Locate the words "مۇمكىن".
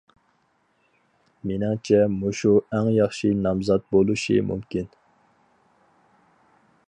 4.53-4.91